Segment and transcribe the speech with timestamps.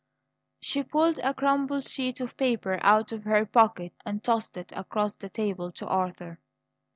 [0.61, 5.15] She pulled a crumpled sheet of paper out of her pocket and tossed it across
[5.15, 6.39] the table to Arthur.